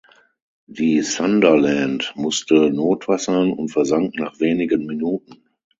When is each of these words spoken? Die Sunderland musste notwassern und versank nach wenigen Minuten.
Die 0.65 1.03
Sunderland 1.03 2.13
musste 2.15 2.71
notwassern 2.71 3.51
und 3.53 3.69
versank 3.69 4.15
nach 4.15 4.39
wenigen 4.39 4.87
Minuten. 4.87 5.43